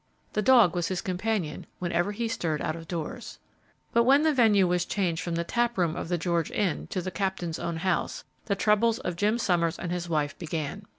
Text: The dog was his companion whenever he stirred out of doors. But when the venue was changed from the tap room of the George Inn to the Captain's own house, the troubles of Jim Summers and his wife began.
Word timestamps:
The 0.33 0.41
dog 0.41 0.73
was 0.73 0.87
his 0.87 0.99
companion 0.99 1.67
whenever 1.77 2.11
he 2.11 2.27
stirred 2.27 2.59
out 2.59 2.75
of 2.75 2.87
doors. 2.87 3.37
But 3.93 4.01
when 4.01 4.23
the 4.23 4.33
venue 4.33 4.65
was 4.67 4.83
changed 4.83 5.21
from 5.21 5.35
the 5.35 5.43
tap 5.43 5.77
room 5.77 5.95
of 5.95 6.09
the 6.09 6.17
George 6.17 6.49
Inn 6.49 6.87
to 6.87 7.03
the 7.03 7.11
Captain's 7.11 7.59
own 7.59 7.77
house, 7.77 8.23
the 8.45 8.55
troubles 8.55 8.97
of 8.97 9.15
Jim 9.15 9.37
Summers 9.37 9.77
and 9.77 9.91
his 9.91 10.09
wife 10.09 10.35
began. 10.39 10.87